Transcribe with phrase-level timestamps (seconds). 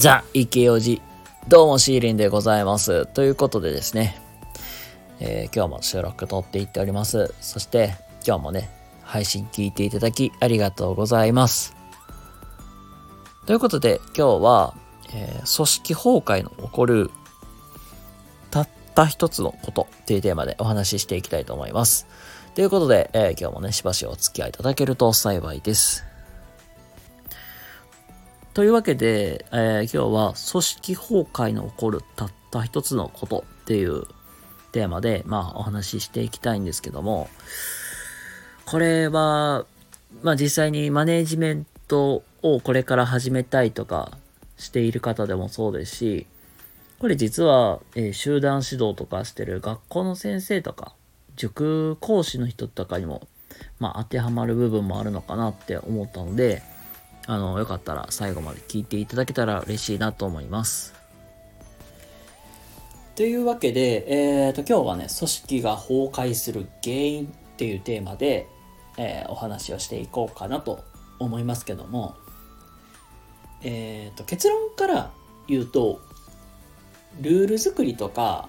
[0.00, 1.02] ザ・イケオジ。
[1.46, 3.04] どうもシーリンでございます。
[3.04, 4.18] ということでですね、
[5.20, 7.34] えー今日も収録撮っていっております。
[7.42, 8.70] そして今日もね、
[9.02, 11.76] 配信聞いていただきありがとうございます。
[13.44, 14.74] ということで今日は、
[15.12, 17.10] えー組織崩壊の起こる
[18.50, 22.06] たった一つのことっていうテーマでお話ししていきたいと思います。
[22.54, 26.09] ということで、えー今日もね、しばしお付き合いいただけると幸いです。
[28.52, 34.02] というわけで、えー今日は組織崩壊の起こるたった一つのことっていう
[34.72, 37.28] テーマで、まあお話ししていきたいんですけども、
[38.66, 39.66] これは、
[40.24, 44.18] まあ実際にマネージメントをこれから始めたいとか
[44.58, 46.26] している方でもそうですし、
[46.98, 50.92] これ実は、えー集団指導とかしてる学校の先生とか、
[51.36, 53.28] 塾講師の人とかにも、
[53.78, 56.64] まあ当てはまる部分もあるのかなって思ったので、
[57.26, 60.94] あの、よかったら最後まで聞いていただけたら嬉しいなと思います。
[63.14, 64.04] というわけで、
[64.46, 68.46] えー、と今日はね、組織が崩壊する原因っていうテーマで、
[68.96, 70.82] えーお話をしていこうかなと
[71.18, 72.16] 思いますけども、
[73.62, 75.10] えー、と結論から
[75.46, 76.00] 言うと、
[77.20, 78.48] ルール作りとか、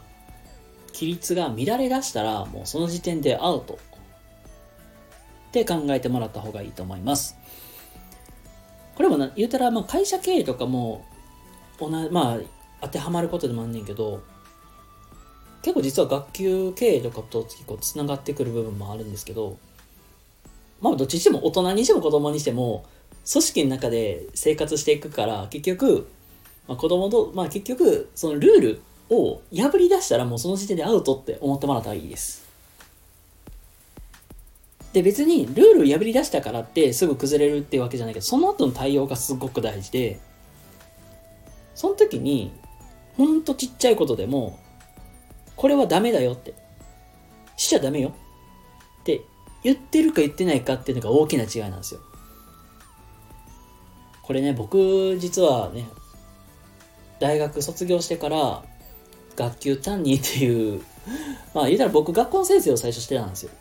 [0.94, 3.74] 規律が乱れ出したら、もうその時点でアウト
[5.50, 7.36] って考えてもらった方がいいと思います。
[9.02, 11.04] これもな言うたら、まあ、会社経営とかも
[11.80, 12.38] 同じまあ
[12.82, 14.22] 当てはまることでもあんねんけど
[15.64, 19.58] 結構実は学級経営とかと結構つながってくる部分もあるんですけど
[20.82, 22.86] まあどっちにしても大人にしても子供にしても
[23.28, 26.08] 組織の中で生活していくから結局、
[26.68, 32.51] まあ、子供とまあ結局そのルールを破り出したらもうその時点でアウトって思ってもらったらいいです。
[34.94, 40.20] で別にルール破り出したからってすぐ崩れるっていうわけじゃないけどその後の対応がすごく大事で
[41.76, 42.52] その時に
[43.16, 44.60] ほんとちっちゃいことでも
[45.56, 46.54] これはダメだよって
[47.56, 48.14] しちゃダメよ
[49.02, 49.22] って
[49.64, 52.02] 言ってるか言ってないかっていうのが大きな違いなんですよ。
[54.24, 55.86] これね僕実はね
[57.20, 58.64] 大学卒業してから
[59.36, 60.82] 学級担任っていう
[61.54, 63.52] まあ言うたら僕学校の先生を最初してたんですよ。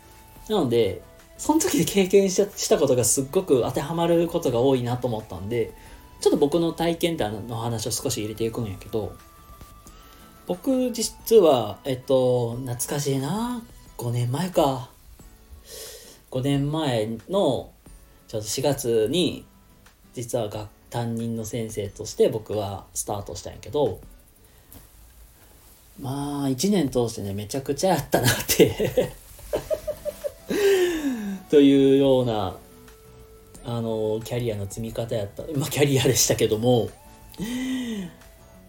[0.49, 1.03] なので
[1.41, 5.73] その時で経験したしたことがすっごく当てはまることが多いなと思ったんで、
[6.21, 9.15] ちょっと僕の体験談の話を少し入れていくんやけど、
[10.47, 13.63] 僕実は、えっと、懐かしいな、
[13.97, 14.91] 5年前か。
[16.31, 17.73] 5年前の、
[18.29, 19.47] ちょっと4月に、
[20.13, 24.01] 実は学担任の先生として僕はスタートしたんやけど、
[25.99, 29.15] まあ、1年通してね、めちゃくちゃやったなって
[31.51, 32.57] というような
[33.65, 35.43] あのキャリアの積み方やった。
[35.59, 36.89] まあキャリアでしたけども。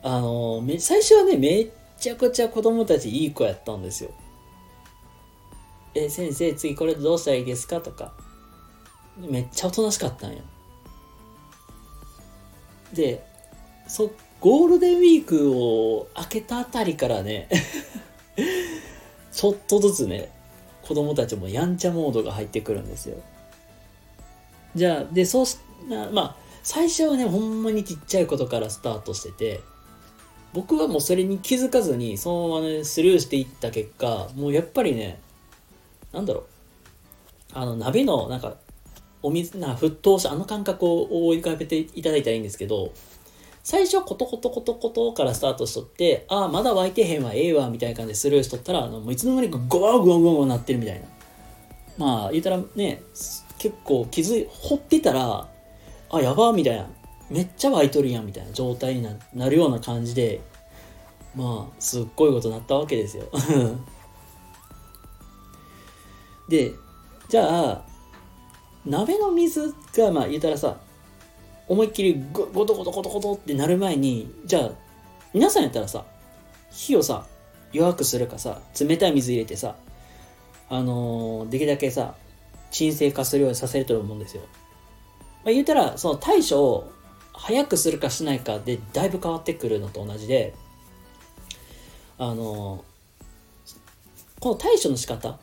[0.04, 1.70] あの最初はねめっ
[2.00, 4.10] ちゃくちゃ子供たちいい子やったんですよ。
[5.94, 7.80] え先生次これどうしたらいいですか？
[7.82, 8.14] とか。
[9.18, 10.38] めっちゃおとなしかったんよ
[12.94, 13.24] で
[13.88, 14.10] そ
[14.40, 17.50] ゴールデンウィークを明けたあたりからね
[19.32, 20.32] ちょっとずつね
[20.92, 23.16] 子供たちもやんちゃモードが入ってくるんですよ。
[24.76, 25.58] じゃあ、で、そうし、
[26.12, 29.62] まあ、最初はね、ほんまにちっちゃいことからスタートしてて、
[30.52, 35.22] 僕はもうそれに気づかずに、そのままね、スルーしていった結果、もうやっぱりね、
[36.12, 36.44] なんだろう、
[37.54, 38.58] あの、鍋の、なんか、
[39.24, 42.92] お水、な、沸騰した、あの感覚を思い浮かべていただいたらいいんですけど、
[43.64, 51.08] 最初コトコトコトコトからスタートしとって、ああ、まだ湧いてへんわ、ええわ、みたいな感じでスルーしとったら、あのいつの間にかゴワゴワゴワなってるみたいな。
[51.98, 53.04] まあ、言ったらね、
[53.60, 55.48] 結構気づい、掘ってたら、
[56.10, 56.90] あ、やば、みたいな。
[57.30, 60.42] めっちゃ湧いとるやん、みたいな状態になるような感じで、
[61.36, 63.26] まあ、すっごいことになったわけですよ。
[66.50, 66.74] で、
[67.30, 67.86] じゃあ、
[68.86, 70.78] 鍋の水が、まあ、言ったらさ、
[71.72, 74.72] 思いっきりゴトゴトゴトゴトってなる前にじゃあ
[75.34, 76.04] 皆さんやったらさ
[76.70, 77.26] 火をさ
[77.72, 79.78] 弱くするかさ冷たい水入れてさ
[80.70, 82.16] あのーできるだけさ
[82.72, 84.44] 沈静化するようにさせると思うんですよ、
[85.46, 86.92] まあ、言うたらその対処を
[87.32, 90.54] 早くするかしないかでだいぶ変わってくるのと同じで
[92.18, 92.92] あのー
[94.42, 95.40] この対処の仕方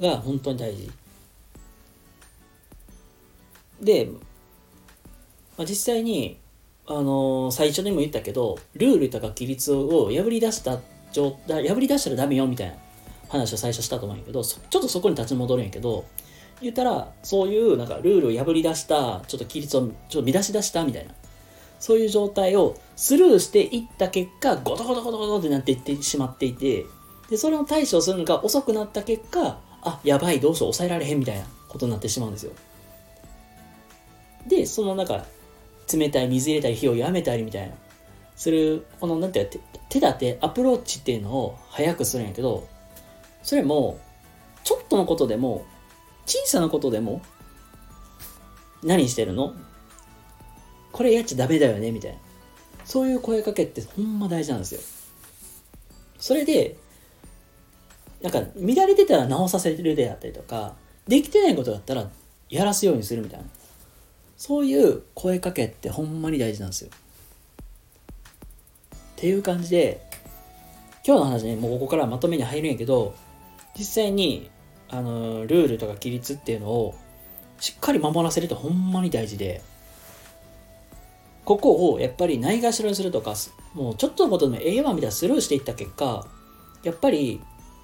[0.00, 0.90] が本当に大事。
[3.82, 4.08] で
[5.56, 6.38] まあ、実際に、
[6.86, 10.80] あのー最初にも言ったけどルールとか規律を破り出した
[11.12, 12.74] 状態破り出したらダメよみたいな
[13.28, 16.04] 話を最初したと思うんやけどちょっとそこに立ち戻るんやけど
[16.60, 21.14] 言ったらそういうなんかルールを破り出したちょっと規律をちょっと乱し出したみたいな
[21.78, 26.86] そういう状態をスルーしていった結果ゴトゴトゴトゴトってなっていってしまっていて
[27.28, 32.52] でそれを対処するのが遅くなった結果あやばいどうしよう抑えられへんみたいなことになってしまうんですよ。
[34.46, 35.24] でそのなんか
[35.90, 37.74] 冷たい水入れたり火をやめたりみたいな
[38.36, 39.48] するこのなんて
[39.88, 42.68] 手立てアプローチっていうのを早くするんやけど
[43.42, 43.98] それも
[44.64, 45.64] ちょっとのことでも
[46.26, 47.22] 小さなことでも
[48.82, 49.54] 何してるの？
[50.90, 52.18] これやっちゃダメだよねみたいな。
[52.84, 54.80] そういう声かけってほんま大事なんですよ。
[56.18, 56.76] それで、
[58.20, 60.74] なんか乱れてたら直させるであったりとか、
[61.06, 62.08] できてないことだったら
[62.50, 63.46] やらすようにするみたいな。
[64.44, 66.90] そういう声かけってほんまに大事なんですよ。
[68.90, 70.02] っていう感じで、
[71.06, 73.14] 今日の話ね、もうここからまとめに入るんやけど、
[73.78, 74.50] 実際に、
[74.88, 76.96] あの、ルールとか規律っていうのを
[77.60, 79.62] しっかり守らせるとほんまに大事で、
[81.44, 83.36] ここをやっぱりないがしろにするとか、
[83.74, 86.26] もうちょっとのことでもええわみたいなスルーしていった結果、
[86.82, 87.40] やっぱり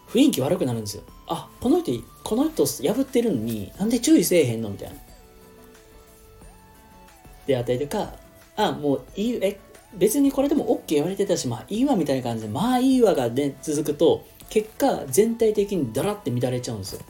[0.09, 1.05] 雰囲気悪くなるんですよ。
[1.29, 4.97] あ、この人、この人破ってるのになんで注意せえへんのみたいな。
[7.49, 8.12] であったりとか、
[8.56, 9.59] あ、もういい、え、
[9.95, 17.00] 別にこれでも OK 言われてたし、まあいいわみたいな感じで、まあいいわが、ね、続くと、結果全体的にダラって乱れちゃうんですよ。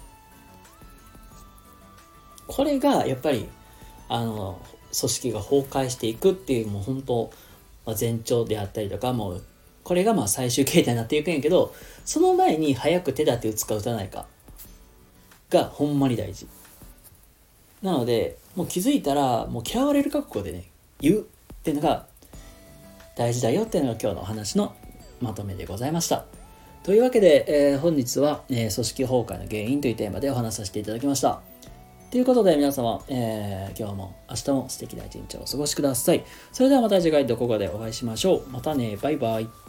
[2.47, 3.47] これがやっぱり、
[4.09, 4.59] あの、
[4.99, 7.31] 組織が崩壊していくっていうもう本当、
[7.85, 9.45] まあ、前兆であったりとかもう
[9.85, 11.75] これがまあ最終形態になっていくんやけど
[12.05, 14.27] その前に早く手立て打つか打たないか
[15.51, 16.47] がほんまに大事
[17.83, 20.65] なのでもう気づいたらもう嫌われる覚悟でね
[21.01, 21.25] 言うっ
[21.63, 22.07] ていうのが
[23.17, 24.75] 大事だよっていうのが今日のお話の
[25.21, 26.25] まとめでございました
[26.83, 31.41] というわけで、えー、本日は、えー、組織崩壊の原因というテーマでお話しさせていただきました
[32.11, 36.25] ということで皆様、えー、今日も明日も素敵な一日をお過ごしください。
[36.53, 38.49] それではまた次回どこかでお会いしましょう。
[38.49, 39.68] またね、バイバイ。